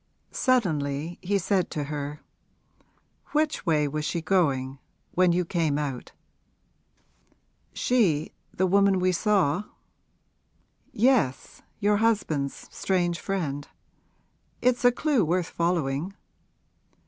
Suddenly 0.31 1.19
he 1.21 1.37
said 1.37 1.69
to 1.69 1.83
her: 1.83 2.21
'Which 3.33 3.67
way 3.67 3.87
was 3.87 4.03
she 4.03 4.19
going, 4.19 4.79
when 5.11 5.31
you 5.31 5.45
came 5.45 5.77
out?' 5.77 6.11
'She 7.73 8.31
the 8.51 8.65
woman 8.65 8.97
we 8.99 9.11
saw?' 9.11 9.65
'Yes, 10.91 11.61
your 11.79 11.97
husband's 11.97 12.67
strange 12.71 13.19
friend. 13.19 13.67
It's 14.59 14.83
a 14.83 14.91
clew 14.91 15.23
worth 15.23 15.49
following.' 15.51 16.13